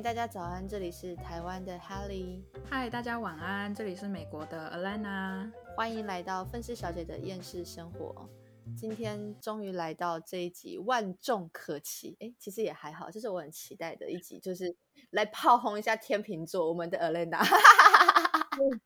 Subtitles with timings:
[0.00, 8.26] 嗨，大家早安，这里是台湾的 Helly，嗨，大家晚安，这里是美国的 Alana，欢迎来到愤世小姐的厌世生活。
[8.74, 14.74] 今天终于来到这一集万众可期，哎，其实也还好，这是我很期待的一集，就是
[15.10, 17.44] 来炮轰一下天秤座，我们的 Alana。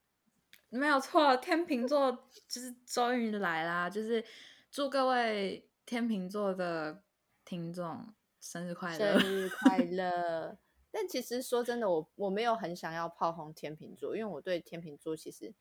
[0.69, 2.11] 没有错，天秤座
[2.49, 4.25] 就是终于来啦，就是
[4.69, 7.05] 祝各位天秤座的
[7.45, 10.59] 听众生日快乐，生日快乐。
[10.97, 15.53] 但其实说真的，我我没有很想要炮轰天秤座，因为我对天秤座其实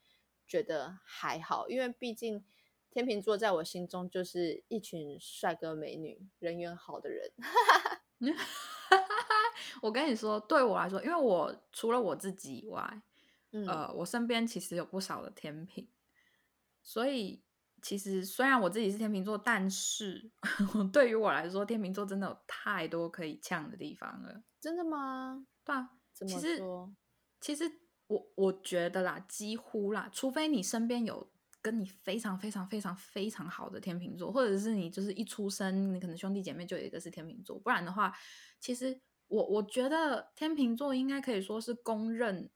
[0.46, 2.46] 觉得还好，因为毕竟
[2.92, 7.32] 天秤座在我心中就是一群帅哥美女、人缘好的人。
[9.82, 13.02] 我跟你说，对我来说，因为我除了我自己以外，
[13.68, 15.88] 呃，我身边其实有不少的天秤，
[16.84, 17.42] 所以
[17.84, 20.32] 其实虽然我自己是天秤座，但是
[20.94, 24.42] 对于我来说，天秤座真的有太多可以呛的地方了。
[24.62, 25.46] 真的吗？
[25.66, 26.96] 对啊，怎么说？
[27.42, 27.70] 其实
[28.08, 31.30] 我我觉得啦，几乎啦，除非你身边有
[31.62, 38.16] 跟你非常非常非常非常好的天秤座，或者是你就是一出生，你可能兄弟姐妹就有一个是天秤座，不然的话，
[38.62, 42.50] 其实我我觉得天秤座应该可以说是公认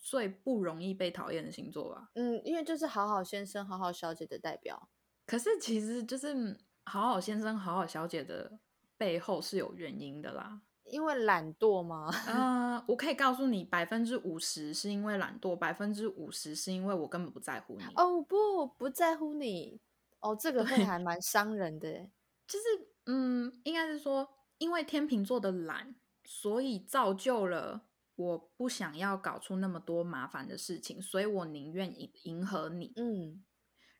[0.00, 2.10] 最不容易被讨厌的星座吧。
[2.14, 4.88] 嗯，因为就是好好先生、好好小姐的代表。
[5.26, 8.58] 可是其实就是好好先生、好好小姐的
[8.96, 10.62] 背后是有原因的啦。
[10.84, 12.10] 因为懒惰吗？
[12.26, 17.84] 啊， 我可以告诉你，百分之五十是因为懒惰，百分之五十是因为我根本不在乎你。
[17.94, 19.82] 哦，不，不在乎你。
[20.20, 22.08] 哦，这个会还蛮伤人的。
[22.46, 22.64] 就是，
[23.04, 24.26] 嗯，应该是说，
[24.56, 27.82] 因为天秤座的懒，所以造就了
[28.18, 32.92] 我不想要搞出那么多麻烦的事情，所以我宁愿迎迎合你。
[32.96, 33.42] 嗯，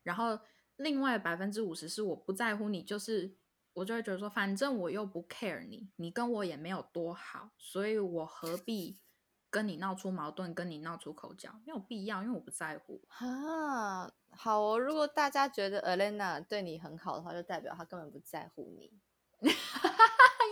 [0.03, 0.39] 然后
[0.75, 3.35] 另外百分之五十是我不在乎你，就是。
[3.73, 8.99] 我就会觉得说，反正我又不 care 你，你跟我也没有多好，所以我何必
[9.49, 11.61] 跟你闹出矛盾，跟你闹出口角？
[11.65, 13.01] 没有必要，因为我不在乎。
[13.07, 14.77] 哈，好哦。
[14.77, 18.91] 如果大家觉得 Elena 对你很好的话，就代表他根本不在乎你。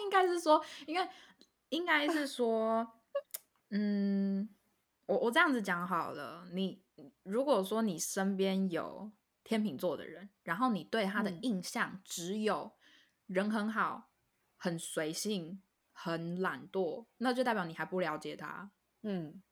[0.03, 1.12] 应该是说，应该
[1.69, 2.88] 应该是说，
[3.70, 4.50] 嗯，
[5.06, 6.48] 我我这样子讲好了。
[6.52, 6.84] 你
[7.24, 9.12] 如果说你身边有
[9.44, 12.74] 天秤座的人，然后你对他的印象只有。
[13.28, 14.10] 人很好，
[14.56, 15.62] 很随性，
[15.92, 19.44] 很懒惰，那就代表你还不了解他，嗯，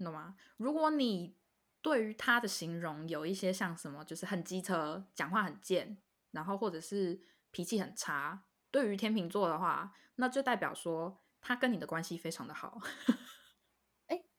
[0.00, 0.34] 懂吗？
[0.56, 1.36] 如果你
[1.80, 5.96] 对于他的形容有一些像什么，就是很机车，讲话很贱，
[6.32, 7.20] 然后或者是
[7.52, 8.42] 脾气很差，
[8.72, 12.80] 对于天秤座的话，那就代表说他跟你的关系非常的好。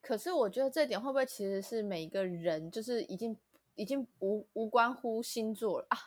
[0.02, 3.38] 哎，可是我觉得这点会不会其实是每一个人就是已经
[3.76, 5.98] 已经无无关乎星座了啊？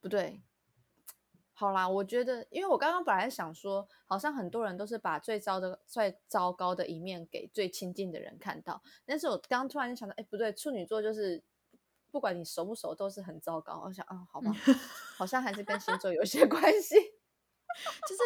[0.00, 0.42] 不对。
[1.56, 11.44] 好啦，我觉得，因为我刚刚本来想说，好像很多人都是把最糟的、最糟糕的一面给最亲近的人看到，但是我刚突然就想到，哎，不对，处女座就是
[12.10, 13.82] 不管你熟不熟，都是很糟糕。
[13.84, 14.50] 我想，啊，好吧，
[15.16, 16.96] 好像还是跟星座有些 关系。
[18.08, 18.22] 就是，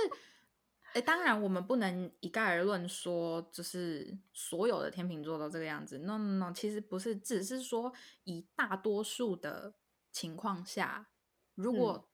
[0.98, 5.97] 哎，当然我们不能一概而论说，就是所有的天秤座都这个样子。
[6.00, 7.92] No，No，No，其实不是，只是说
[8.25, 9.75] 以大多数的
[10.10, 11.08] 情况下，
[11.54, 12.08] 如果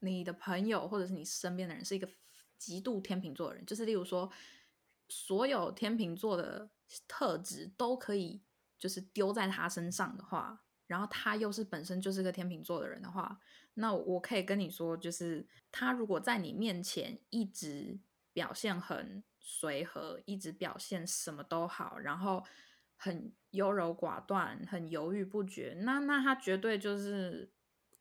[0.00, 2.08] 你的朋友或者是你身边的人是一个
[2.58, 4.28] 极度天秤座的人，就是例如说，
[5.08, 6.68] 所有天秤座的
[7.06, 8.42] 特质都可以
[8.80, 13.38] 就是丢在他身上的话，然后他又是本身就是个天秤座的人的话，
[13.74, 18.00] 那我可以跟你说，就是他如果在你面前一直
[18.34, 22.44] 表现很随和，一直表现什么都好，然后
[22.96, 27.50] 很优柔寡断，很犹豫不决，那那他绝对就是。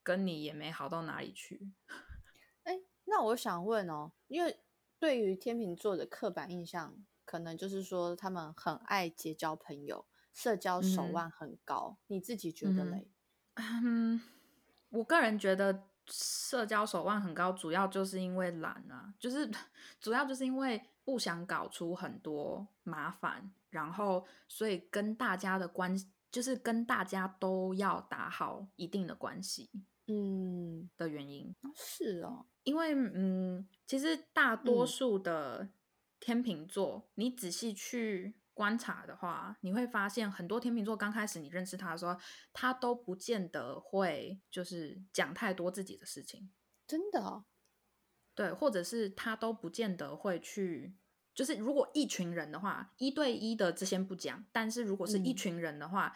[0.06, 1.72] 跟你也没好到哪里去。
[2.64, 4.60] 哎，那我想问哦，因为
[5.00, 12.00] 对于天秤座的刻板印象，可能就是说他们很爱结交朋友，社交手腕很高。
[12.08, 13.08] 你自己觉得嘞？
[13.56, 14.20] 嗯，
[14.90, 19.50] 我个人觉得社交手腕很高，主要就是因为懒啊，就是
[20.00, 29.70] 主要就是因为不想搞出很多麻烦，然后所以跟大家的关系，就是跟大家都要打好一定的关系。
[30.08, 35.70] 嗯的原因是哦，因为嗯，其实大多数的
[36.20, 42.16] 天秤座，你仔细去观察的话，你会发现很多天秤座刚开始你认识他的时候，
[42.52, 46.52] 他都不见得会就是讲太多自己的事情，
[46.88, 47.44] 真的，
[48.36, 50.96] 对，或者是他都不见得会去，
[51.34, 56.16] 就是如果一群人的话，一对一的这先不讲，但是如果是一群人的话。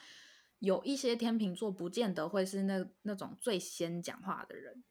[0.59, 4.83] 有一些天秤座不见得会是那那种最先讲话的人，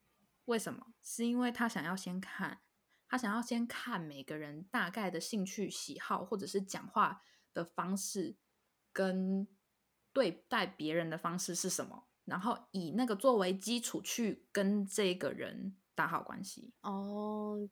[0.45, 0.95] 为什么？
[1.03, 2.61] 是因为他想要先看
[3.09, 7.21] 他想要先看每个人大概的兴趣喜好，或者是讲话
[7.57, 8.37] 的方式
[8.93, 9.49] 跟
[10.13, 16.75] 对待别人的方式是什么，然后以那个作为基础去跟这个人打好关系。
[16.83, 17.67] 哦，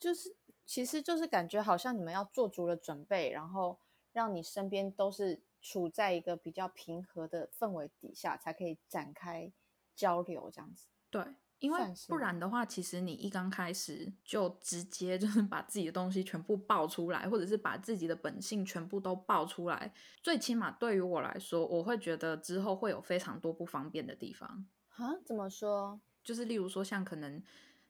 [0.00, 0.34] 就是
[0.64, 3.78] 其实就是感觉好像你们要做足了准备，然后
[4.12, 9.52] 让你身边都是处在一个比较平和的氛围底下，才可以展开
[9.94, 10.86] 交流这样子。
[11.10, 11.22] 对，
[11.58, 19.92] 因为不然的话，其实你一刚开始就直接就是 把自己的东西全部爆出来，或者是把自己的本性全部都爆出来，
[20.22, 24.66] 最起码对于我来说，我会觉得之后会有非常多不方便的地方。
[24.96, 25.14] 啊？
[25.24, 26.00] 怎么说？
[26.22, 27.42] 就是例如说，像可能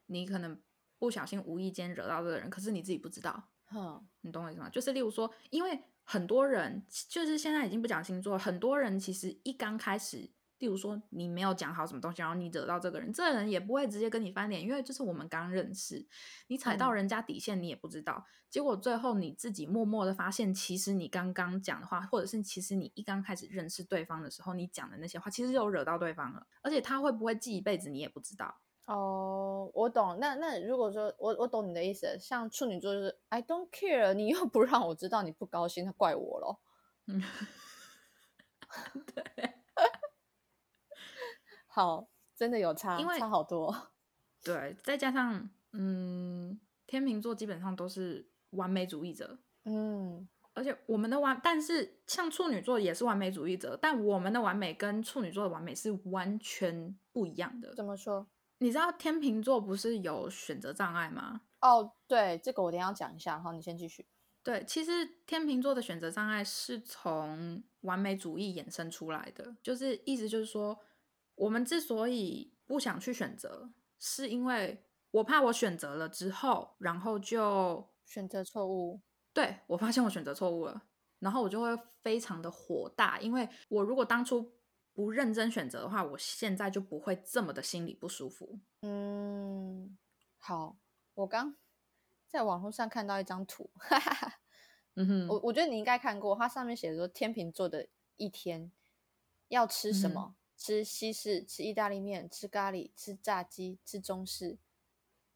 [0.05, 0.59] 你可能
[0.97, 4.69] 不小心无意间惹到这个人，可是你自己不知道，哼，你懂我意思吗？
[4.69, 16.05] 就是例如说，因为很多人就是现在已经不讲星座，很多人其实一刚开始，例如说你没有讲好什么东西，然后你惹到这个人，这个人也不会直接跟你翻脸，因为就是我们刚认识，
[16.47, 28.59] 你踩到嗯人家底线你也不知道，结果最后你自己默默的发现，其实你刚刚讲的话，或者是其实你一刚开始认识对方的时候，你讲的那些话，其实有惹到对方了，而且他会不会记一辈子，你也不知道。
[28.87, 30.17] 哦，我懂。
[30.17, 36.61] 那那如果说我我懂你的意思，像处女座就是 I don't care，你又不让我知道你不高兴，那怪我咯。
[37.07, 37.21] 嗯，
[41.77, 43.91] 好，真的有差，因为差好多。
[44.43, 57.75] 对，再加上嗯，天秤座基本上都是完美主义者，嗯，而且我们的完，但是像处女座也是完美主义者，但我们的完美跟处女座的完美是完全不一样的。
[57.75, 58.25] 怎么说？
[58.57, 61.41] 你知道天秤座不是有选择障碍吗？
[61.61, 63.39] 哦，对，这个我等一下要讲一下。
[63.39, 64.07] 好，你先继续。
[64.41, 70.79] 对，其实天秤座的选择障碍是从完美主义衍生出来的，就是意思就是说，
[71.37, 79.01] 我们之所以不想去选择，是因为我怕我选择了之后，然后就选择错误。
[79.33, 80.81] 对我发现我选择错误了，
[81.19, 81.69] 然后我就会
[82.01, 84.51] 非常的火大，因为我如果当初
[84.93, 88.59] 不认真选择的话，我现在就不会这么的心里不舒服。
[88.81, 89.95] 嗯，
[90.37, 90.77] 好，
[91.13, 91.55] 我刚
[92.27, 94.39] 在网络上看到一张图，哈哈哈。
[94.95, 98.71] 嗯哼，我我觉得你应该看过，它上面写说天秤座的一天
[99.49, 100.35] 要吃什么？
[100.57, 104.57] 吃西式，吃意大利面，吃咖喱，吃炸鸡，吃中式。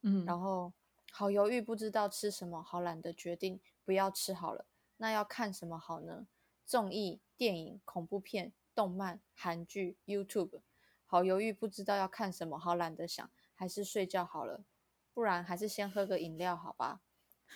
[0.02, 0.74] 嗯，然后
[1.12, 4.66] 好犹豫，不知道吃什么，好懒得决定，不要吃好了。
[4.98, 6.28] 那要看什么好呢？
[6.66, 10.62] 综艺、电影、恐怖片、动漫、韩剧、YouTube。
[11.06, 14.64] 好犹豫，不知道要看什么，好懒得想，还是睡觉好了。
[15.14, 17.02] 不然还是先喝个饮料好吧？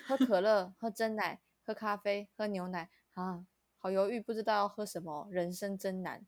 [0.06, 3.48] 喝可乐，喝真奶，喝咖啡，喝牛奶啊！
[3.78, 6.28] 好犹豫，不知道要喝什么，人生真难。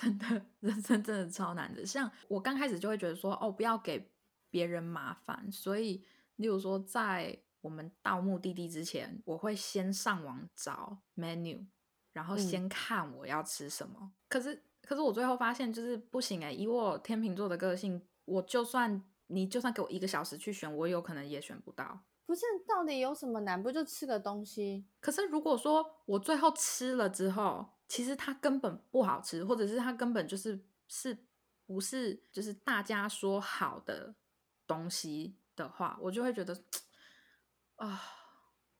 [0.00, 1.84] 真的，人生真的超难的。
[1.84, 4.12] 像我刚开始就会觉得说，哦，不要给
[4.48, 6.04] 别人麻烦，所以，
[6.36, 11.66] 例如说，在我们到目的地之前，我会先上网找 menu，
[12.12, 14.12] 然后嗯先看我要吃什么。
[14.28, 22.04] 可是，可是我最后发现就是不行哎、以我天秤座的个性，我就算你就算给我一个小时去选，我有可能也选不到。
[22.24, 23.60] 不是，到底有什么难？
[23.60, 24.86] 不就吃个东西？
[25.00, 31.16] 可是如果说我最后吃了之后，其实它根本不好吃，或者是它根本就是是
[31.66, 34.14] 不是就是大家说好的
[34.66, 36.56] 东西的话，我就会觉得
[37.76, 38.00] 啊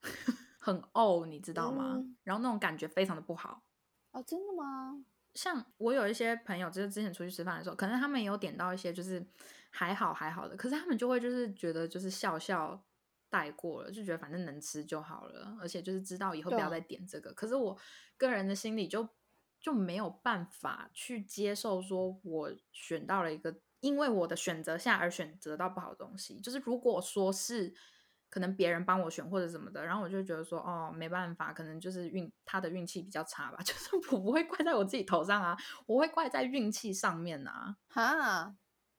[0.60, 1.94] 很怄，你知道吗？
[1.96, 3.62] 嗯然后那种感觉非常的不好。
[4.10, 5.02] 哦，真的吗？
[5.34, 9.24] 像我有一些朋友，就是之前出去吃饭的时候，可能他们也有点到一些就是
[9.70, 12.82] 还好还好的，可是他们就会就是觉得就是笑笑
[13.30, 17.32] 带过了，就觉得反正能吃就好了，而且就是知道以后不要再点这个。
[17.32, 17.78] 可是我
[18.16, 19.08] 个人的心里就
[19.60, 26.40] 就没有办法去接受，说我选到了一个因为我的选择下而选择到不好的东西。
[26.40, 27.74] 就是如果说是
[28.30, 35.56] 可能别人帮我选或者什么的，然后我就觉得说哦没办法，可能就是运他的运气比较差吧， 就是我不会怪在我自己头上啊，
[35.86, 37.76] 我会怪在运气上面啊。
[37.88, 38.54] 哈，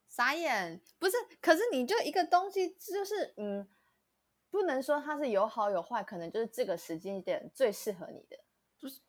[0.08, 1.16] 傻眼，不是？
[1.40, 3.68] 可是你就一个东西，就是嗯，
[4.52, 8.38] 不能说它是有好有坏，可能就是这个时间点最适合你的。
[8.80, 9.00] 就是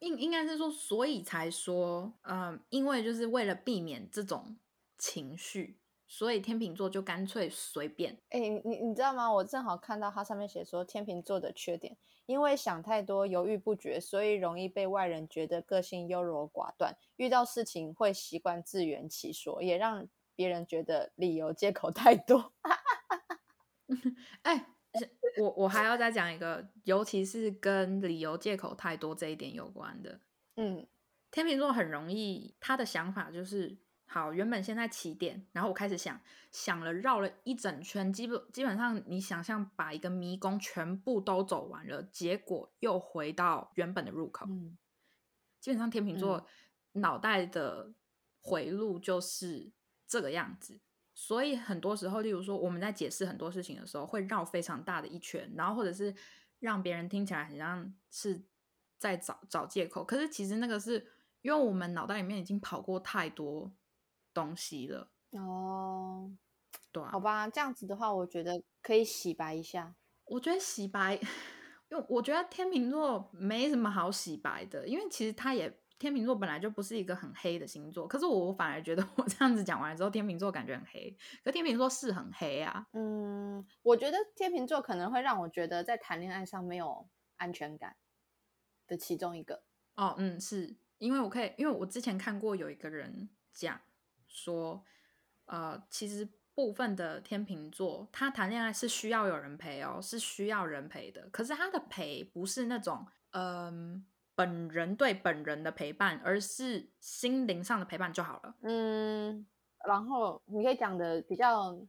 [0.00, 4.56] 应应该是说，所以才说，嗯，因为就是为了避免这种
[4.98, 8.20] 情绪，所以天秤座就干脆随便。
[8.28, 9.32] 哎、你你你知道吗？
[9.32, 20.06] 我正好看到它上面写说天秤座的缺点，因为想太多、犹豫不决，所以容易被外人觉得个性优柔寡断，遇到事情会习惯自圆其说，也让
[20.36, 22.52] 别人觉得理由借口太多。
[24.42, 30.20] 哎，是我我还要再讲一个，尤其是跟理由借口太多这一点有关的。
[30.56, 30.86] 嗯，
[31.30, 33.76] 天秤座很容易，他的想法就是
[34.06, 44.46] 好，原本现在起点，然后我开始想，想了绕了一整圈，基本基本上你想象把一个迷宫全部都走完了，结果又回到原本的入口。
[44.48, 44.76] 嗯
[45.60, 46.46] 基本上天秤座
[46.92, 47.94] 脑袋的
[48.42, 49.72] 回路就是
[50.06, 50.78] 这个样子，
[51.14, 56.14] 所以很多时候，例如说我们在解释很多事情的时候，会绕非常大的一圈，然后或者是
[56.58, 58.44] 让别人听起来很像是
[58.98, 63.72] 在找找借口，可是其实那个是因为我们脑袋里面已经跑过太多
[64.32, 66.32] 东西了，哦，
[66.90, 69.94] 对啊好，吧，这样子的话，我觉得可以洗白一下。
[70.24, 71.14] 我觉得洗白，
[71.90, 87.96] 因为我觉得天秤座没什么好洗白的，因为其实他也天秤座本来就不是一个很黑的星座，可是我反而觉得我这样子讲完了之后，天秤座感觉很黑，可天秤座是很黑啊，嗯，我觉得天秤座可能会让我觉得在谈恋爱上没有安全感
[88.86, 89.62] 的其中一个。
[89.94, 93.80] 哦，嗯，是因为我可以，因为我之前看过有一个人讲
[94.26, 94.84] 说，
[95.46, 108.56] 呃，其实部分的天秤座他谈恋爱是需要有人陪哦，是需要人陪的，可是他的陪不是那种嗯、本人对本人的陪伴，而是心灵上的陪伴就好了。
[108.62, 109.46] 嗯，
[109.86, 111.86] 然后你可以讲的比较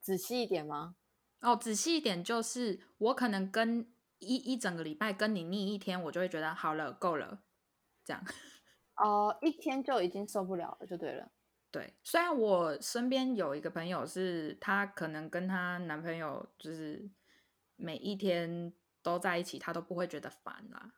[0.00, 0.96] 仔细一点吗？
[1.40, 7.42] 哦，仔细一点，就是我可能跟一一整个礼拜跟你腻一天，我就会觉得好了，够了，
[8.04, 8.22] 这样。
[8.96, 11.32] 哦，一天就已经受不了了，就对了。
[11.70, 17.10] 对，虽然我身边有一个朋友是，她可能跟她男朋友就是
[17.76, 20.92] 每一天都在一起，她都不会觉得烦啦。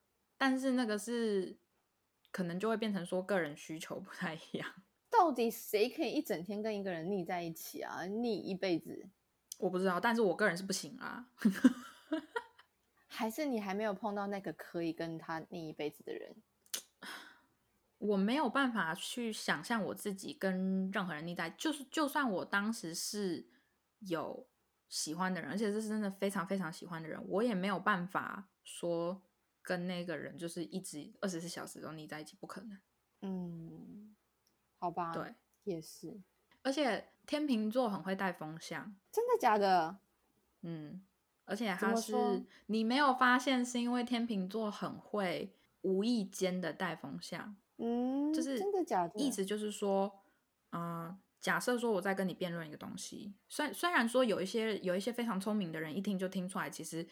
[0.44, 1.56] 但是那个是
[2.32, 4.68] 可能就会变成说个人需求不太一样，
[5.08, 8.04] 到底谁可以一整天跟一个人腻在一起啊？
[8.06, 9.08] 腻一辈子？
[9.58, 11.28] 我不知道，但是我个人是不行啊。
[13.06, 16.34] 还是你还没有碰到那个可以跟他腻一辈子的人？
[17.98, 23.46] 我没有办法去想象我自己跟任何人腻在，就是就算我当时是
[24.00, 24.44] 有
[24.88, 29.22] 喜欢的人，而且这是真的非常非常喜欢的人，我也没有办法说
[29.62, 32.78] 跟那个人就是一直二十四小时都腻在一起，不可能。
[33.22, 34.14] 嗯，
[34.78, 36.20] 好吧，对，也是，
[36.62, 39.98] 而且天秤座很会带风向，真的假的？
[40.62, 41.04] 嗯，
[41.44, 47.56] 而且他是你没有发现，是因为天秤座很会无意间的带风向。
[47.78, 49.18] 嗯，就是真的假的？
[49.18, 50.20] 意思就是说，
[50.70, 57.06] 嗯、假设说我在跟你辩论一个东西，虽虽然说有一些有一些非常聪明的人一听就听出来，其实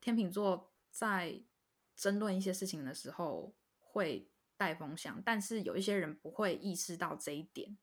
[0.00, 1.42] 天秤座在
[1.96, 7.76] 争论一些事情的时候会带风向，但是有一些人不会意识到这一点。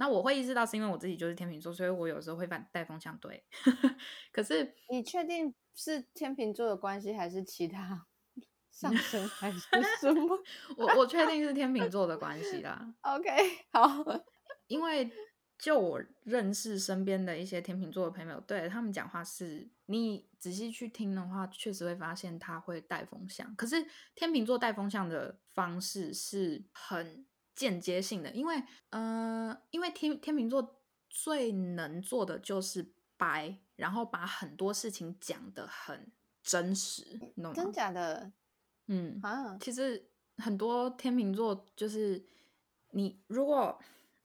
[0.00, 3.18] 那我会意识到，是因为我自己就是天秤座，所以我有时候会反带风向。
[3.18, 3.44] 对，
[4.30, 8.06] 可是你确定是天秤座的关系，还是其他
[8.70, 9.58] 上升，还是
[10.00, 10.38] 什么
[10.78, 12.94] 我我确定是天秤座的关系啦。
[13.02, 13.28] ？OK，
[13.72, 13.88] 好，
[14.68, 15.10] 因为
[15.58, 23.54] 就我认识身边的一些天秤座的朋友，对他们讲话是，你仔细去听的话，确实会发现他会带风向。
[23.56, 23.84] 可是
[24.14, 37.54] 天秤座带风向的方式是很间接性的，因为呃，因为天天秤座最能做的就是掰，然后把很多事情讲得很真实，你懂吗？
[37.54, 38.30] 真假的
[38.86, 39.58] 嗯，啊？
[39.60, 42.24] 其实很多天秤座就是
[42.90, 43.76] 你如果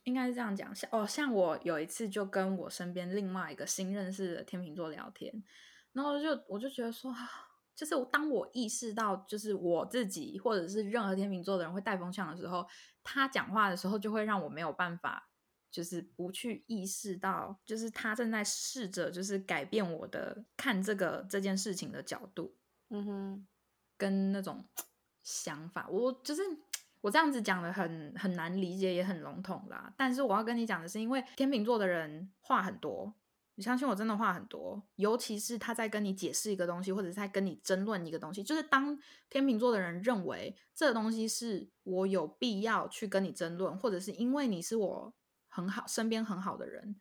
[0.04, 5.44] 应该是这样讲，像哦，像我有一次就跟我身边另外一个新认识的天秤座聊天，
[5.92, 7.30] 然后就我就觉得说，啊
[7.76, 12.68] 就是当我意识到就是我自己或者是任何天秤座的人会带风向的时候，
[13.04, 15.30] 他讲话的时候就会让我没有办法。
[15.72, 22.56] 就是不去意识到，就是他正在试着，就是改变我的看这个这件事情的角度。
[22.92, 23.48] 嗯哼，
[23.98, 24.70] 跟那种
[25.24, 26.44] 想法，我就是
[27.04, 29.94] 我这样子讲的很很难理解，也很笼统啦。
[29.98, 33.14] 但是我要跟你讲的是，因为天秤座的人话很多，
[33.56, 34.82] 你相信我，真的话很多。
[34.96, 38.98] 尤其是他在跟你解释一个东西，或者是在跟你争论一个东西，就是当
[39.30, 45.14] 天秤座的人认为这东西是我有必要去跟你争论，或者是因为你是我
[45.50, 46.96] 很好身边很好的人，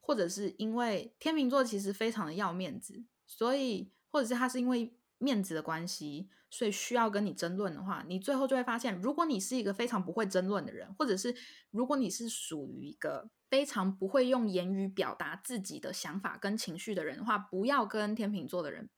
[0.00, 11.36] 或者是因为天秤座其实非常的要面子，所以或者是他是因为面子的关系，所以需要跟你争论的话，你最后就会发现，如果你是一个非常不会争论的人，或者是
[11.70, 18.88] 如果你是属于一个非常不会用言语表达自己的想法跟情绪的人的话，不要跟天秤座的人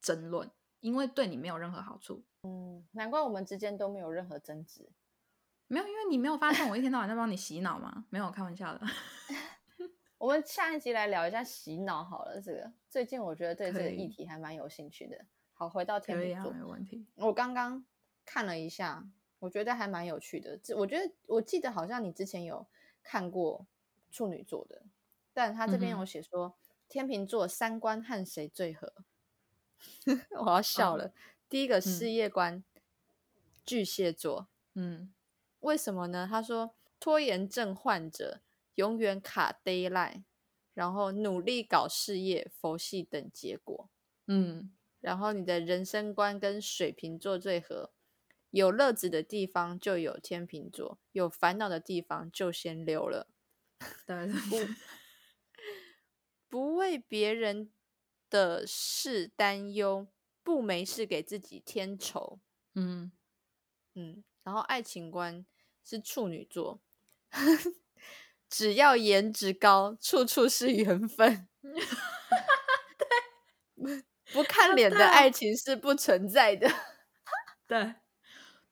[0.00, 0.48] 争论，
[0.78, 2.22] 因为对你没有任何好处。
[2.44, 4.88] 嗯，难怪我们之间都没有任何争执。
[5.66, 8.04] 没有，因为你没有发现我一天到晚在帮你洗脑吗？
[8.10, 8.86] 没有，开玩笑的。
[10.18, 15.26] 我们下一集来聊一下洗脑好了，这个最近我觉得对这个议题还蛮有兴趣的。
[15.60, 17.04] 好，回到天秤座没，有问题。
[17.16, 17.84] 我刚刚
[18.24, 19.06] 看了一下，
[19.40, 20.56] 我觉得还蛮有趣的。
[20.56, 22.66] 这我觉得我记得好像你之前有
[23.02, 23.66] 看过
[24.10, 24.84] 处女座的，
[25.34, 26.56] 但他这边有写说、
[26.88, 28.90] 天秤座三观和谁最合？
[30.46, 31.12] 我要笑了。
[31.46, 32.64] 第一个事业观，
[33.66, 34.48] 巨蟹座。
[34.74, 35.12] 嗯
[35.60, 36.26] 为什么呢？
[36.26, 38.40] 他说拖延症患者
[38.76, 40.24] 永远卡 d a y l i h t
[40.72, 43.90] 然后努力搞事业、佛系等结果。
[44.26, 47.92] 嗯，然后你的人生观跟水瓶座最合，
[48.50, 53.28] 有乐子的地方就有天秤座，有烦恼的地方就先溜了。
[54.06, 54.58] 对， 不
[56.48, 57.70] 不为别人
[58.28, 60.08] 的事担忧，
[60.42, 62.40] 不没事给自己添愁。
[62.74, 63.10] 嗯，
[63.94, 65.46] 嗯，然后爱情观
[65.84, 66.80] 是处女座，
[68.50, 71.48] 只要颜值高，处处是缘分。
[74.32, 76.68] 对，不看脸的对爱情是不存在的。
[77.66, 77.94] 对，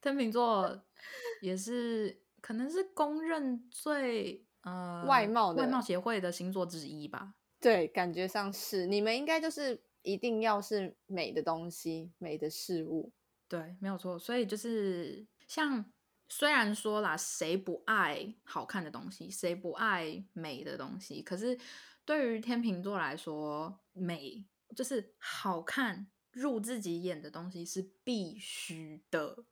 [0.01, 0.85] 天秤座
[1.41, 7.35] 也是可能是公认最呃外貌的外貌协会的星座之一吧。
[7.61, 13.13] 对，感觉上是你们应该就是一定要是美的东西，美的事物。
[13.49, 14.19] 对，没有错。
[14.19, 15.85] 所以就是像
[16.29, 21.59] 虽然说啦，谁不爱好看的东西，谁不爱美的东西，可是
[22.05, 24.45] 对于天秤座来说，美
[24.75, 29.45] 就是好看、入自己眼的东西是必须的。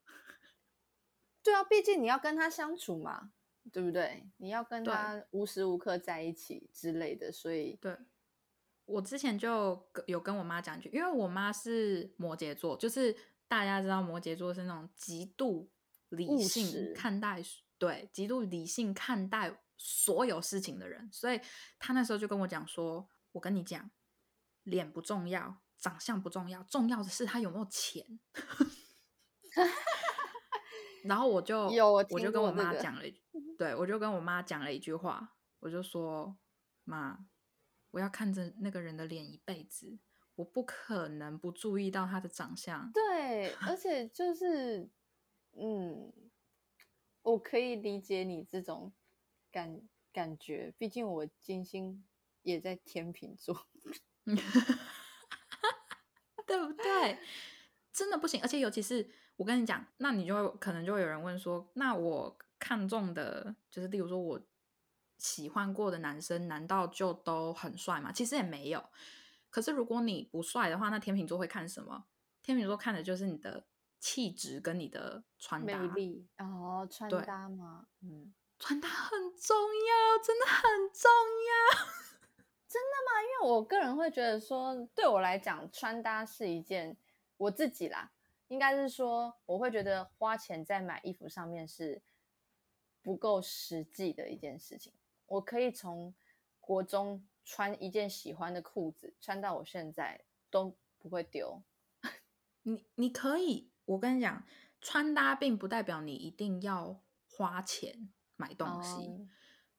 [1.42, 3.32] 对啊，毕竟你要跟他相处嘛，
[3.73, 4.28] 对不对？
[4.38, 7.96] 你要跟他无时无刻在一起之类的，所以对，
[8.85, 15.70] 我之前就有跟我妈讲一句，因为我妈是摩羯座，就是大家知道摩羯座是那种极度
[16.08, 17.40] 理性看待，
[17.78, 21.40] 对，极度理性看待所有事情的人，所以
[21.78, 23.88] 她那时候就跟我讲说，我跟你讲，
[24.66, 28.18] 脸不重要，长相不重要，重要的是他有没有钱。
[31.04, 33.23] 然后我就 有我我就跟我妈讲了一句，
[33.56, 36.37] 对我就跟我妈讲了一句话，我就说
[36.85, 37.26] 妈，
[37.92, 39.99] 我要看着那个人的脸一辈子，
[40.34, 42.90] 我不可能不注意到他的长相。
[42.93, 44.90] 对，而且 就是，
[45.52, 46.12] 嗯，
[47.23, 48.93] 我可以理解你这种
[49.52, 49.80] 感
[50.12, 52.04] 感觉，毕竟我金星
[52.43, 53.69] 也在天秤座。
[56.47, 57.19] 对不对？
[57.93, 64.41] 真的不行，而且尤其是我跟你讲，那你就会可能就会有人问说，那我看中的就是，例如说我
[65.19, 68.12] 喜欢过的男生，难道就都很帅吗？
[68.12, 68.84] 其实也没有。
[69.50, 72.04] 可是如果你不帅的话，那天秤座会看什么？
[72.43, 73.67] 天秤座看的就是你的
[73.99, 75.80] 气质跟你的穿魅搭。
[75.95, 80.62] 力哦，穿对搭嘛，嗯，穿搭很重要，真的很
[80.93, 82.05] 重要。
[83.23, 86.97] 因为我个人会觉得说，对我来讲，穿搭是一件
[87.36, 88.12] 我自己啦，
[88.49, 92.02] 应该是说，我会觉得花钱在买衣服上面是
[93.02, 94.93] 不够实际的一件事情。
[95.26, 96.15] 我可以从
[96.60, 101.62] 国中穿一件喜欢的裤子，穿到我现在都不会丢。
[102.62, 104.45] 你你可以，我跟你讲，
[104.80, 109.08] 穿搭并不代表你一定要花钱买东西。
[109.08, 109.28] 哦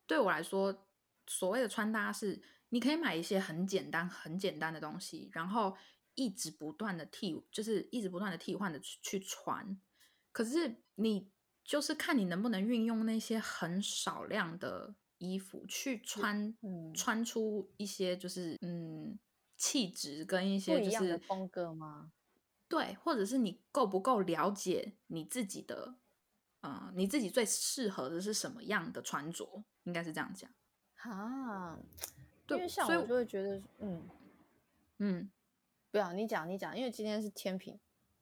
[0.06, 0.86] 对我来说，
[1.26, 5.76] 所谓的穿搭是，你可以买一些很简单、很简单的东西，然后
[6.16, 9.80] 一直不断的替，就是一直不断的替换的去去穿。
[10.32, 11.32] 可是你
[11.64, 19.18] 就是看你能不能运用那些很少量的衣服去穿，嗯穿出一些就是嗯
[19.58, 22.12] 气质跟一些就一样的是风格吗？
[22.68, 25.96] 对，或者是你够不够了解你自己的，
[26.62, 30.52] 呃，你自己最适合的是什么样的穿着，应该是这样讲。
[30.96, 31.80] 哈，
[32.48, 34.10] 对因为像我就会觉得，嗯，
[35.00, 35.30] 嗯，
[35.92, 37.78] 不要你讲，你讲，因为今天是天平，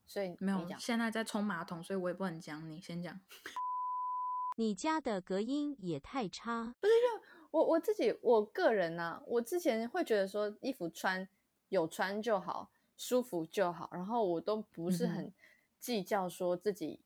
[0.06, 0.80] 所以没有，你讲。
[0.80, 3.18] 现在在冲马桶，所以我也不能讲，你先讲。
[4.58, 6.76] 你家的隔音也太差。
[6.80, 11.28] 不是，就我我自己我个人呢、我之前会觉得说衣服穿
[11.70, 15.32] 有穿就好，舒服就好，然后我都不是很
[15.80, 17.02] 计较说自己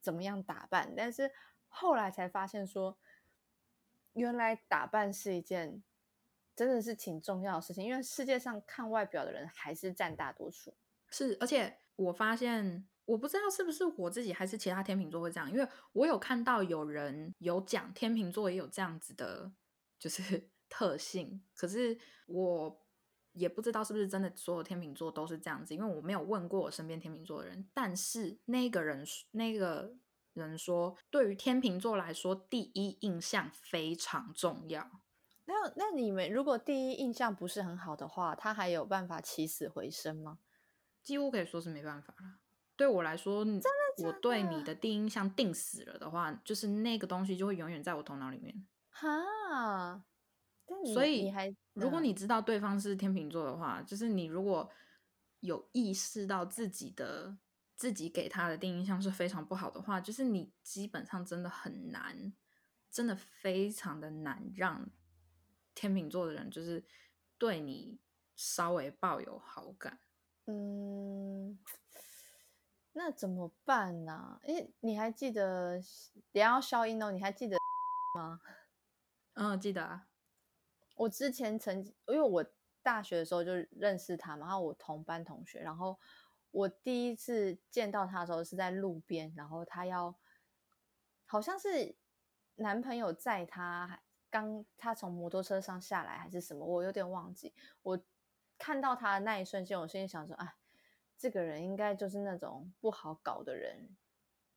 [0.00, 1.32] 怎么样打扮，但是
[1.68, 2.98] 后来才发现说，
[4.14, 5.82] 原来打扮是一件
[6.60, 10.74] 真的是挺重要的事情，因为世界上看外表的人还是占大多数。
[11.08, 19.50] 是，而且我发现，我不知道是不是我自己还是其他天秤座会这样，因为我有看到有人有讲天秤座也有这样子的，
[19.98, 22.84] 就是 特性，可是我
[23.32, 29.94] 也不知道是不是真的所有天秤座都是这样子，因为我没有问过我身边天秤座的人，但是那个人那个
[30.34, 35.00] 人说，对于天秤座来说，第一印象非常重要。
[35.50, 40.38] 那那你们如果第一印象不是很好的话，他还有办法起死回生吗？
[41.02, 42.38] 几乎可以说是没办法了。
[42.76, 48.66] 对我来说，真的我对你的第一印象定死了的话，就是那个东西就会永远在我头脑里面。
[48.90, 50.04] 哈，
[50.94, 54.70] 所以你还如果嗯你知道对方是天秤座的话，就是你如果
[55.40, 57.36] 有意识到自己的
[57.76, 62.32] 自己给他的第一印象是非常不好的话，就是你基本上真的很难，
[62.90, 64.88] 真的非常的难让
[65.80, 66.84] 天秤座的人就是
[67.38, 67.98] 对你
[68.36, 69.98] 稍微抱有好感。
[70.44, 71.58] 嗯，
[72.92, 75.80] 那怎么办呢、诶，你还记得
[76.32, 77.10] 也要消音哦？
[77.10, 77.56] 你还记得
[78.14, 78.42] 吗？
[79.32, 80.06] 嗯，记得啊，
[80.96, 82.44] 我之前曾经，因为我
[82.82, 85.98] 大学的时候就认识他嘛，然后我同班同学，然后
[86.50, 90.14] 我第一次见到他的时候是在路边，然后他要
[91.24, 91.96] 好像是
[92.56, 97.52] 男朋友载他，还刚他从摩托车上下来还是什么，我有点忘记。
[97.82, 98.00] 我
[98.56, 100.54] 看到他的那一瞬间，我心里想说，哎，
[101.18, 103.96] 这个人应该就是那种不好搞的人。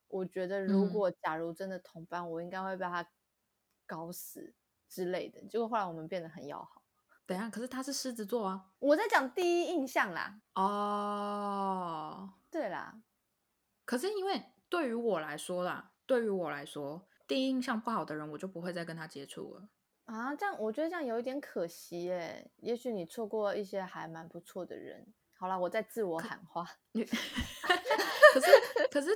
[0.08, 3.06] 我觉得如嗯果假如真的同班，我应该会被他
[3.86, 4.54] 搞死
[4.88, 5.42] 之类的。
[5.48, 6.82] 结果后来我们变得很要好。
[7.26, 8.70] 等一下，可是他是狮子座啊。
[8.78, 13.02] 我在讲第一印象啦，哦，对啦，
[13.84, 19.68] 可是因为对于我来说啦，对于我来说，第一印象不好的人，我就不会再跟他接触了。
[20.04, 22.50] 啊，这样我觉得这样有一点可惜耶。
[22.56, 25.14] 也许你错过一些还蛮不错的人。
[25.32, 26.66] 好了，我在自我喊话。
[26.92, 29.10] 可是，可是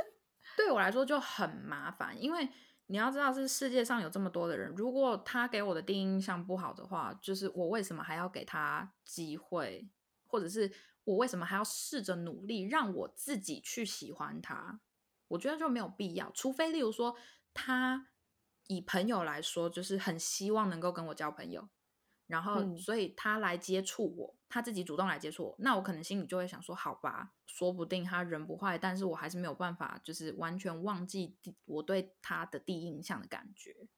[0.57, 2.49] 对我来说就很麻烦，因为
[2.87, 9.89] 你要知道，是世界上有这么多的人，如果他给我的第一印象不好的话，就是我为什么还要给他机会，
[10.27, 10.73] 或者是
[11.05, 14.81] 我为什么还要试着努力让我自己去喜欢他？
[15.29, 17.15] 我觉得就没有必要，除非例如说
[17.61, 18.09] 他
[18.69, 21.69] 以朋友来说，就是很希望能够跟我交朋友。
[22.29, 33.89] 然后，嗯所以他来接触我，他自己主动来接触我，那我可能心里就会想说，好吧，说不定他人不坏，但是我还是没有办法，就是完全忘记我对他的第一印象的感觉。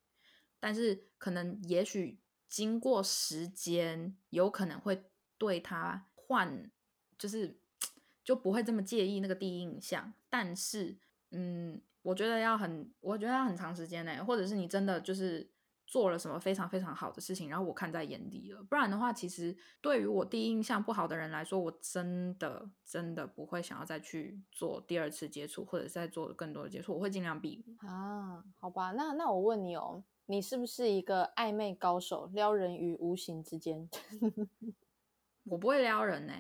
[0.61, 6.70] 但是可能也许经过时间，有可能会对他换，
[7.18, 7.59] 就是
[8.25, 10.14] 就不会这么介意那个第一印象。
[10.29, 10.96] 但是，
[11.33, 15.50] 嗯，我觉得要很，我觉得要很长时间呢，或者是你真的就是
[15.86, 18.62] 做了什么非常非常好的事情，然后我看在眼底了。
[18.62, 27.76] 不然的话，其实对于我第一印象不好的人来说，我真的真的不会想要再去做第二次接触，或者再做更多的接触，我会尽量避免。
[27.92, 33.90] 啊，好吧，那那我问你哦，你是不是一个暧昧高手，撩人于无形之间？
[35.44, 36.32] 我不会撩人呢、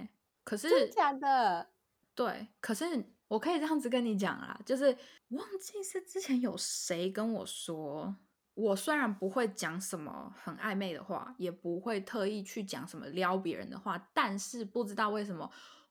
[0.44, 1.70] 可是真假的？
[2.14, 2.84] 对，可是
[3.30, 4.86] 我可以这样子跟你讲啦，就是
[5.28, 8.16] 忘记是之前有谁跟我说，
[8.54, 15.48] 我虽然不会讲什么很暧昧的话，也不会特意去讲什么撩别人的话，但是不知道为什么，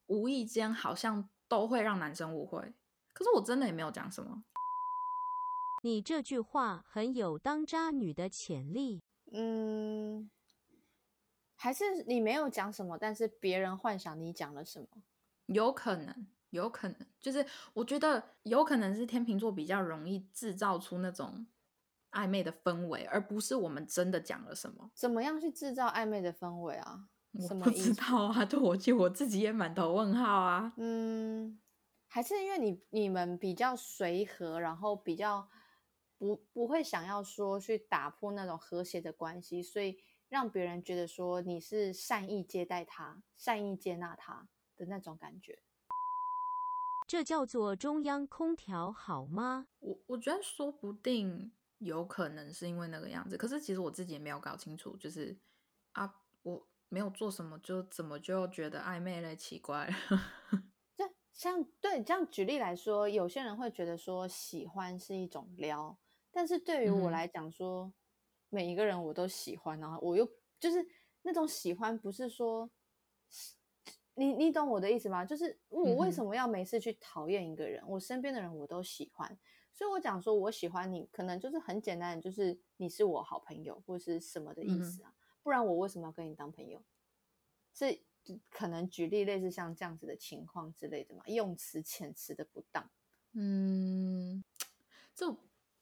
[0.07, 2.59] 无意间好像都会让男生误会。
[3.13, 4.43] 可是我真的也没有讲什么，
[5.81, 9.01] 你这句话很有当渣女的潜力。
[9.31, 10.29] 嗯，
[11.55, 14.87] 还是你没有讲什么，但是别人幻想你讲了什么？
[15.45, 21.47] 有可能，有可能，就是我觉得有可能是天秤座比较容易制造出那种
[22.11, 24.91] 暧昧的氛围，而不是我们真的讲了什么。
[24.95, 27.09] 怎么样去制造暧昧的氛围啊？
[27.31, 27.93] 我不知？
[27.93, 30.73] 道啊， 对我就我自己也满头问号啊。
[30.77, 31.59] 嗯，
[32.07, 35.47] 还是因为你你们比较随和，然后比较
[36.17, 45.61] 不不会想要说去打破那种和谐的关系，所以让别人觉得说你是善意接待他、善意接纳他的那种感觉。
[47.09, 49.65] 这叫做中央空调好吗？
[49.79, 55.35] 我我觉得说不定有可能是因为那个样子，可是其实我自己也没有搞清楚，就是
[55.93, 59.35] 啊，我没有做什么，就怎么就觉得暧昧嘞？
[59.35, 59.93] 奇怪了。
[60.95, 65.97] 这像对这样举例来说，有些人会觉得说喜欢是一种撩，
[66.29, 67.91] 但是对于我来讲说，
[68.49, 70.85] 每一个人我都喜欢，然后我又就是
[71.23, 72.69] 那种喜欢，不是说
[74.19, 75.23] 你你懂我的意思吗？
[75.23, 77.81] 就是我为什么要没事去讨厌一个人？
[77.87, 79.39] 我身边的人我都喜欢，
[79.73, 86.83] 所以我讲说我喜欢你，可能就是很简单的，就是你是我好朋友或是什么的意思啊，不然我为什么要跟你当朋友？
[87.73, 88.01] 是
[88.49, 92.91] 可能举例类似像这样子的情况之类的嘛，用词遣词的不当。
[93.31, 94.43] 嗯，
[95.15, 95.31] 就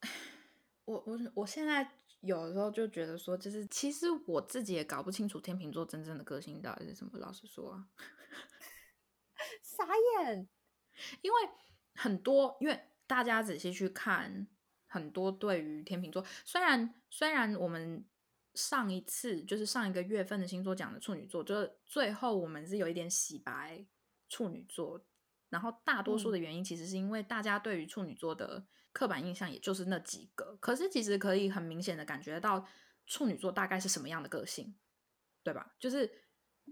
[0.85, 1.89] 我我我现在
[2.27, 7.17] 有的时候就觉得说，就是其实我自己也搞不清楚天秤座真正的个性到底是什么。
[7.17, 7.87] 老实说啊，
[9.63, 9.85] 傻
[10.25, 10.47] 眼，
[11.21, 11.37] 因为
[11.95, 14.47] 很多，因为大家仔细去看，
[14.85, 18.05] 很多对于天秤座，虽然虽然我们
[18.53, 23.85] 上一次就是上一个月份的星座讲的处女座，就是最后我们是有一点洗白
[24.27, 25.01] 处女座，
[25.49, 28.65] 然后大多数的原因其实是因为大家对于处女座的
[28.97, 32.65] 刻板印象也就是那几个，可是其实可以很明显的感觉到，
[33.05, 34.75] 处女座大概是什么样的个性，
[35.43, 35.75] 对吧？
[35.77, 36.11] 就是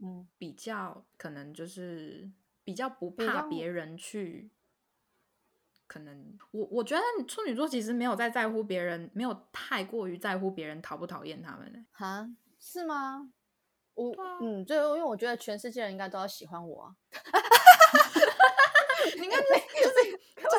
[0.02, 2.32] 嗯，比较可能就是
[2.64, 4.50] 比较不怕别人去。
[5.86, 11.86] 可能我我觉得处女座其实没有在在乎别人，没有太过于在乎别人讨不讨厌他们呢。
[11.92, 12.28] 哈，
[12.60, 13.32] 是吗？
[13.94, 14.12] 我
[14.42, 16.96] 嗯，就，因为我觉得全世界人应该都要喜欢我啊。
[19.16, 19.40] 你看，
[19.80, 20.05] 就是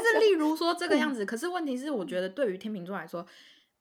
[0.02, 1.24] 就是，例如说这个样子。
[1.24, 3.26] 可是问题是，我觉得对于天秤座来说，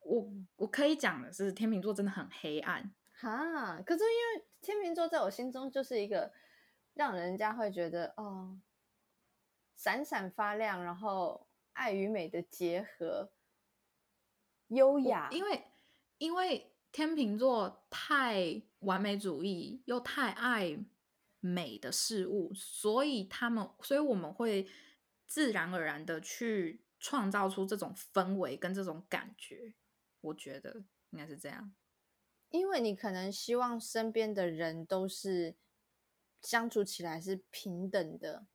[0.00, 2.92] 我我可以讲的是，天秤座真的很黑暗。
[3.12, 6.32] 哈，可是因为天秤座在我心中就是一个
[6.94, 8.58] 让人家会觉得哦，
[9.74, 13.30] 闪闪发亮，然后爱与美的结合，
[14.68, 15.28] 优雅。
[15.30, 15.64] 因为
[16.18, 20.78] 因为天秤座太完美主义，又太爱
[21.40, 24.66] 美的事物，所以他们，所以我们会
[25.26, 29.74] 自然而然的去创造出这种氛围跟这种感觉。
[30.20, 31.74] 我觉得应该是这样。
[32.50, 35.56] 因为你可能希望身边的人都是
[36.42, 38.46] 相处起来是平等的，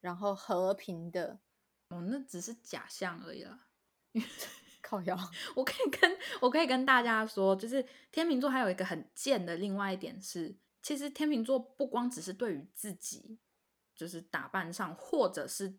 [0.00, 1.40] 然后和平的。
[1.88, 3.66] 哦，那只是假象而已啦。
[4.82, 5.16] 靠腰，
[5.54, 13.38] 我可以跟我可以跟大家说，就是天秤座还有一个很贱的另外一点是，其实天秤座不光只是对于自己，
[14.00, 15.74] 就是打扮上或者是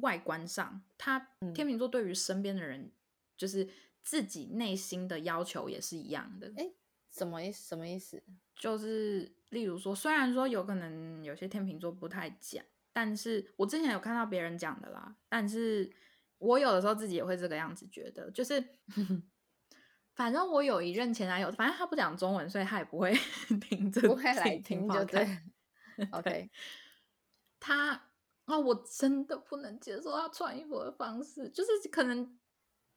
[0.00, 2.90] 外观上，他嗯天秤座对于身边的人，
[3.36, 3.68] 就是
[4.02, 6.50] 自己内心的要求也是一样的。
[6.56, 6.70] 哎，
[7.10, 7.68] 什么意思？
[7.68, 8.22] 什么意思？
[8.56, 15.92] 就是例如说，虽然说有可能有些天秤座不太讲，但是我之前有看到别人讲的啦，但是
[16.38, 18.64] 我有的时候自己也会这个样子觉得，就是
[20.16, 23.12] 反正我有一任前男友，反正他不讲中文，所以他也不会
[23.60, 25.38] 听这不会来听听就对。
[26.12, 26.48] OK，
[27.60, 28.10] 他
[28.46, 32.38] 哦，我真的不能接受他穿衣服的方式，就是可能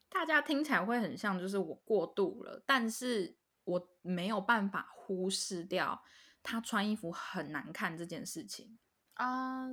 [0.10, 6.02] 大家听起来会很像，就是我过度了，但是我没有办法忽视掉
[6.42, 8.80] 他穿衣服很难看这件事情。
[9.16, 9.68] 啊，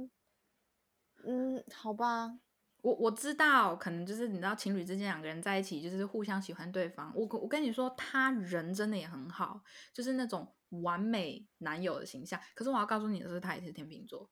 [1.25, 2.39] 嗯，好吧，
[2.83, 7.13] 我我知道，可能就是你知道，情侣之间两个人在一起，就是互相喜欢对方。
[7.15, 12.41] 我我跟你说，他人真的也很好，就是那种完美男友的形象。
[12.55, 14.29] 可是我要告诉你的是，他也是天秤座。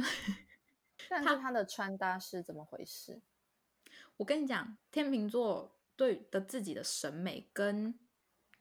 [0.00, 0.06] 就
[1.08, 3.22] 但是他的穿搭是怎么回事？
[4.18, 7.98] 我跟你讲，天秤座对的自己的审美跟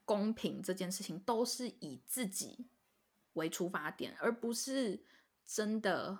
[0.06, 2.68] 公平这件事情，都是以自己
[3.34, 5.04] 为出发点，而不是
[5.46, 6.20] 真的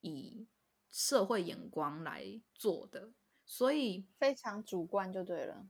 [0.00, 0.48] 以
[0.90, 3.12] 社会眼光来做的。
[3.44, 5.68] 所以非常主观就对了。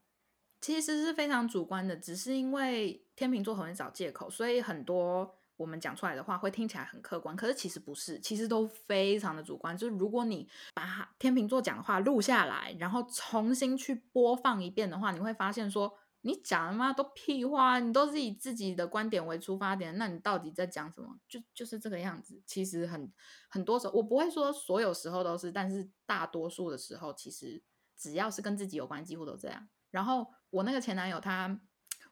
[0.61, 9.79] 其实是非常主观的，只是因为天秤座很会找借口，所以很多我们讲出来的话会听起来很客观，可是其实不是，其实都非常的主观。
[9.79, 21.17] 就是如果你把天秤座讲的话录下来，然后重新去播放一遍的话，你会发现说你讲的妈都屁话，你都是以自己的观点为出发点，那你到底在讲什么？
[21.29, 22.43] 就就是这个样子。
[22.45, 23.13] 其实很
[23.49, 27.63] 很多时候，我不会说所有时候都是，但是大多数的时候，其实
[27.97, 29.69] 只要是跟自己有关，几乎都这样。
[29.93, 31.61] 然后我那个前男友他，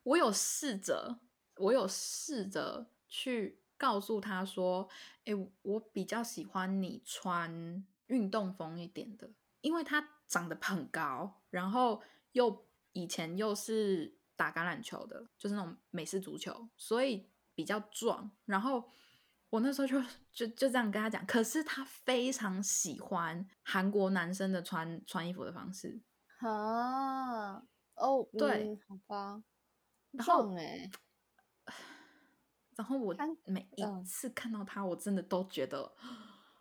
[0.03, 1.19] 我有试着，
[1.57, 4.89] 我有试着去告诉他说，
[5.25, 18.31] 诶，我比较喜欢你穿运动风一点的，因为他长得很高，然后又以前又是打橄榄球的，就是那种美式足球，所以比较壮。
[18.45, 18.91] 然后
[19.51, 20.01] 我那时候就
[20.33, 26.01] 就就这样跟他讲，可是他非常喜欢韩国男生的穿穿衣服的方式。
[26.39, 27.57] 啊，
[27.97, 29.43] 哦，对嗯好吧，
[30.13, 30.91] 然后重哎、
[32.81, 33.15] 然后我
[33.45, 35.93] 每一嗯次看到他，我真的都觉得，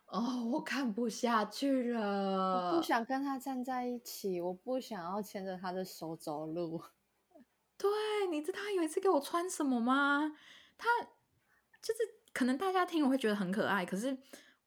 [0.04, 2.72] 哦，我看不下去了。
[2.72, 6.78] 我不想跟他站在一起，我不想要牵着他的手走路。
[7.78, 7.88] 对，
[8.30, 10.36] 你知道他有一次给我穿什么吗？
[10.76, 10.86] 他
[11.80, 12.00] 就是
[12.34, 14.14] 可能大家听我会觉得很可爱，可是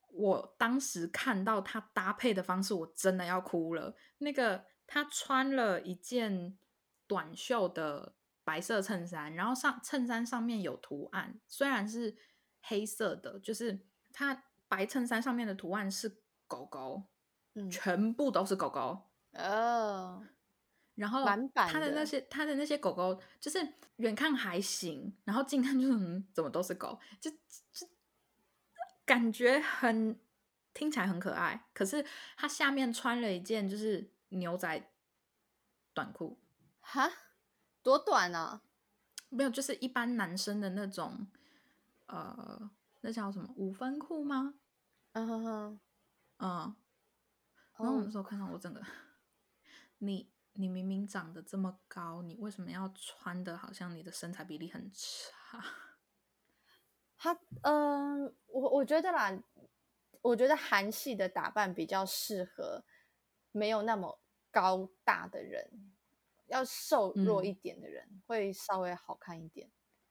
[0.08, 3.94] 我当时看到他搭配的方式，我真的要哭了。
[4.18, 6.58] 那个他穿了一件
[7.06, 8.12] 短袖的
[8.44, 12.16] 白色衬衫，然后上衬衫上面有图案，虽然是
[12.62, 17.04] 黑色的，就是它白衬衫上面的图案是狗狗，
[17.54, 19.10] 嗯全部都是狗狗。
[19.32, 20.24] 哦，
[20.94, 23.58] 然后它的那些它的那些狗狗，就是
[23.96, 27.86] 远看还行，然后近看就是嗯，怎么都是狗，就就
[29.04, 30.20] 感觉很
[30.72, 31.66] 听起来很可爱。
[31.72, 32.04] 可是
[32.36, 34.90] 它下面穿了一件就是牛仔
[35.92, 36.38] 短裤，
[36.80, 37.10] 哈，
[37.84, 38.62] 多短啊！
[39.28, 41.26] 没有，就是一般男生的那种，
[42.06, 42.70] 呃，
[43.02, 44.54] 那叫什么五分裤吗？
[45.12, 45.80] 嗯哼哼，
[46.38, 46.76] 嗯，
[47.76, 48.80] 然后我那哦时候看到我整个，
[49.98, 55.62] 你你明明长得这么高，你为什么要穿的好像你的身材比例很差？
[57.18, 59.30] 他嗯、我我觉得啦，
[60.22, 62.84] 我觉得韩系的打扮比较适合
[63.52, 64.20] 没有那么
[64.50, 65.93] 高大的人，
[66.46, 69.70] 要瘦弱嗯一点的人、会稍微好看一点。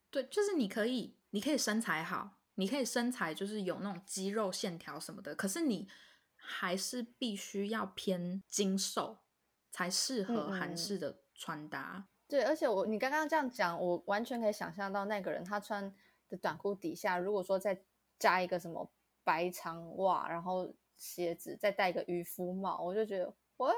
[0.09, 5.87] 对，就是你可以，你可以身材好，你可以身材就是有那种肌肉线条什么的，可是你
[6.35, 9.19] 还是必须要偏精瘦，
[9.71, 12.07] 才适合韩式的穿搭。
[12.27, 15.93] 对，而且我你刚刚这样讲，我完全可以想象到那个人他穿
[16.29, 17.83] 的短裤底下，如果说再
[18.19, 18.91] 加一个什么
[19.23, 23.75] 白长袜，然后鞋子，再戴一个渔夫帽，我就觉得 what？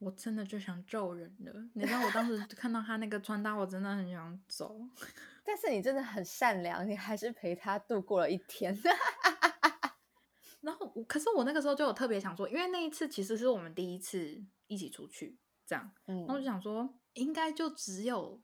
[0.00, 4.74] 我真的就想揍人了，你知道我当时看到他那个穿搭，我真的很想走。
[5.44, 8.76] 但是你真的很善良，你还是陪他度过了一天。
[10.62, 18.42] 然后我，可是我那个时候就有特别想说，因为那一次其实是我们第一次一起出去，这样，嗯然后我就想说，应该就只有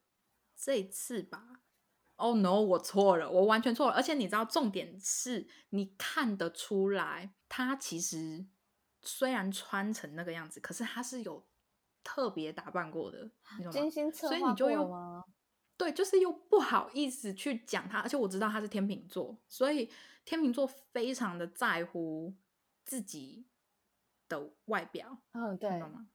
[0.55, 1.63] 这一次吧。
[2.17, 3.95] Oh no，我错了，我完全错了。
[3.95, 8.47] 而且你知道，重点是你看得出来，他其实
[9.07, 11.47] 虽然穿成那个样子，可是他是有
[12.05, 13.71] 特别打扮过的，你懂吗？
[13.73, 15.25] 精心策所以你就又吗？
[15.79, 19.91] 对，就是又不好意思去讲他，而且我知道他是天秤座，所以
[20.25, 22.35] 天秤座非常的在乎
[22.85, 23.47] 自己
[24.29, 26.09] 的外表，嗯，你对懂，吗？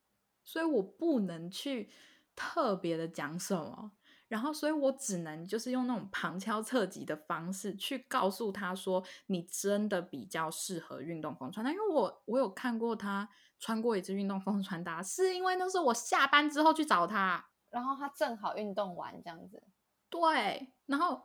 [0.43, 1.91] 所以我不能去
[2.35, 3.91] 特别的讲什么，
[4.31, 13.27] 然后所以我只能就是用那种旁敲侧击的方式去告诉他说，你真的比较适合运动风穿搭，因为我我有看过他
[13.59, 17.45] 穿过一次运动风穿搭，是因为那是我下班之后去找他。
[17.69, 19.61] 然后他正好运动完这样子，
[20.09, 21.21] 对，然后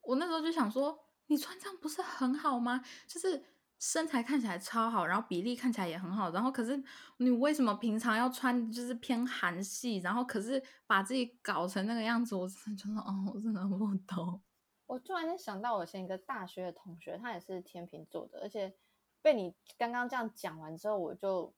[0.00, 2.84] 我那时候就想说，你穿这样不是很好吗？
[3.06, 3.44] 就是
[3.78, 6.82] 身材看起来超好，然后比例看起来也很好，然后可是
[7.18, 14.40] 你为什么平常要穿就是偏韩系，然后可是把自己搞成那个样子，我真的觉得哦，我真的不懂。
[14.86, 18.74] 我突然间想到，我前一个大学的同学，他也是天秤座的，而且
[19.20, 21.54] 被你刚刚这样讲完之后，我就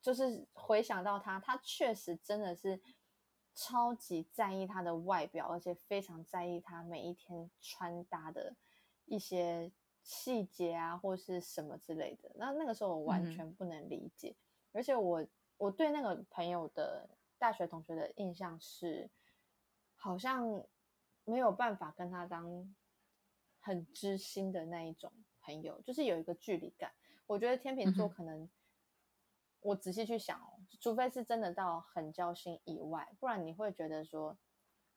[0.00, 2.80] 就是回想到他，他确实真的是
[3.54, 8.54] 超级在意他的外表，而且非常在意他每一天穿搭的
[9.06, 9.72] 一些
[10.06, 12.30] 细节啊，或是什么之类的。
[12.36, 14.36] 那那个时候我完全不能理解，
[14.70, 19.10] 而且我我对那个朋友的大学同学的印象是，
[19.96, 20.64] 好像
[21.24, 22.72] 没有办法跟他当
[23.58, 26.94] 很知心的那一种朋友，就是有一个距离感。
[27.26, 28.48] 我觉得天秤座可能，
[29.58, 34.38] 我仔细去想哦，除非是真的到很交心以外，不然你会觉得说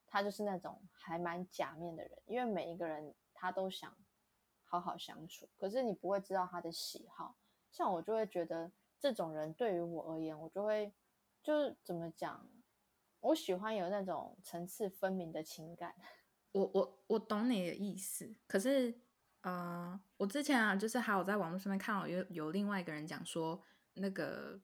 [0.06, 3.92] 他就是那种还蛮假面的人，因为每一个人他都想
[4.70, 7.36] 好好相处，可是你不会知道他的喜好。
[7.72, 10.94] 像我就会觉得这种人对于我而言，我就会
[11.44, 12.50] 就是怎么讲，
[13.20, 15.96] 我喜欢有那种层次分明的情感。
[16.54, 19.02] 我我我懂你的意思，可是
[19.42, 24.60] 呃，我之前啊，就是还有在网络上面看到有有另外一个人讲说，那个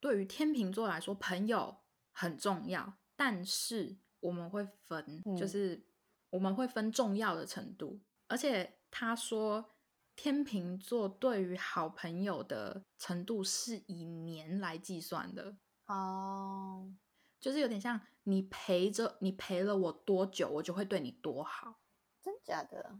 [0.00, 1.76] 对于天秤座来说，朋友
[2.12, 5.86] 很重要，但是我们会分，就嗯是
[6.30, 9.70] 我们会分重要的程度，而且他说。
[10.14, 16.92] 天秤座对于好朋友的程度是以年来计算的，哦，
[17.40, 21.80] 就是有点像你陪着你陪了我多久，我就会对你多好。
[22.22, 22.98] 真假的？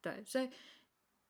[0.00, 0.50] 对，所以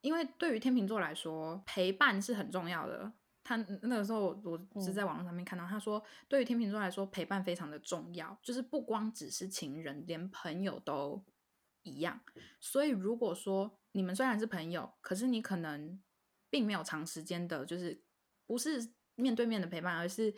[0.02, 3.12] 因为对于天秤座来说，陪伴是很重要的。
[3.42, 11.20] 他那个时候我我是嗯在网络上面看到，他说对于天秤座来说，陪伴非常的重要，就是不光只是情人，连朋友都
[11.84, 12.20] 一样。
[12.60, 15.98] 所以如果说你们虽然是朋友，可是你可能
[16.50, 18.02] 并没有长时间的，就是
[18.46, 20.34] 不是面对面的陪伴，而是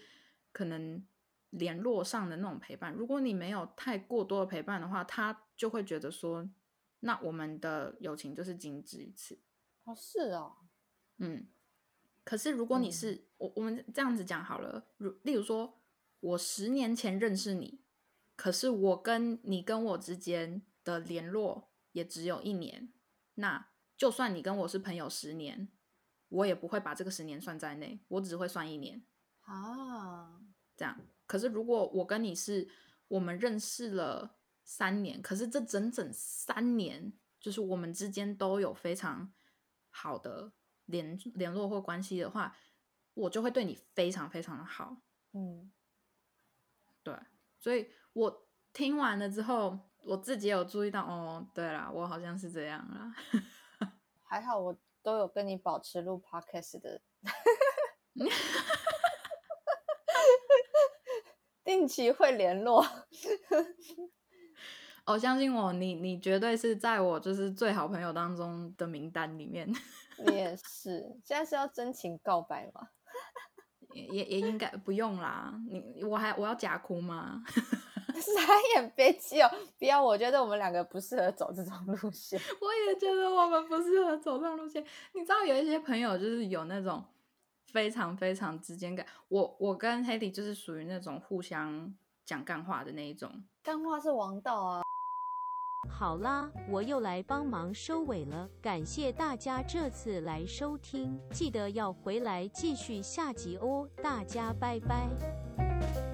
[0.53, 1.03] 可能
[1.51, 2.93] 联络上的那种陪伴。
[2.93, 6.49] 如果你没有太过多的陪伴的话，他就会觉得说，
[7.01, 9.39] 那我们的友情就是仅止于此。
[9.85, 10.57] 哦，是哦，
[11.19, 11.47] 嗯，
[12.25, 15.81] 可是如果你嗯是、我，我们这样子讲好了，如例如说，
[16.21, 17.81] 我十年前认识你，
[18.35, 22.93] 可是我跟你跟我之间的联络也只有一年，
[23.35, 25.69] 那就算你跟我是朋友十年，
[26.29, 29.05] 我也不会把这个十年算在内，我只会算一年
[29.41, 30.41] 啊，
[30.77, 30.97] 这样。
[31.27, 32.69] 可是如果我跟你是
[33.09, 39.35] 我们认识了三年，可是这整整三年，就是我们之间都有非常
[39.91, 40.53] 好的
[40.85, 42.57] 联联络或关系的话，
[43.15, 45.03] 我就会对你非常非常的好。
[45.33, 45.73] 嗯，
[47.03, 47.13] 对，
[47.59, 53.15] 所以我听完了之后，我自己有注意到，哦，对啦，我好像是这样啦。
[54.23, 57.00] 还好我都有跟你保持录 podcast 的
[61.65, 62.87] 定期会联络。
[65.04, 69.69] 哦，相信我，你你绝对是在我就是最好朋友当中的名单里面。
[70.19, 72.88] 你也是，现在是要真情告白吗？
[73.94, 75.54] 也也也应该不用啦。
[75.69, 77.42] 你我还我要假哭吗？
[78.21, 78.40] 傻
[78.75, 80.02] 眼，别急哦，不要。
[80.02, 82.40] 我觉得我们两个不适合走这种路线。
[82.60, 84.85] 我也觉得我们不适合走这种路线。
[85.12, 87.04] 你知道有一些朋友就是有那种
[87.73, 89.06] 非常非常之间感。
[89.29, 91.94] 我我跟 h e d y 就是属于那种互相
[92.25, 93.31] 讲干话的那一种。
[93.62, 94.83] 干话是王道啊。
[95.88, 106.06] 好啦，我又来帮忙收尾了，感谢大家这次来收听，记得要回来继续下集哦，大家拜拜。